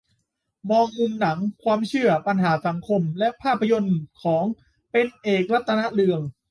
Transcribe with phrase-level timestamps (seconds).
[0.69, 4.43] มองมุมหนัง ความเชื่อ ปัญหาสังคม และภาพยนตร์ของ
[4.91, 6.19] "เป็นเอก รัตนเรือง"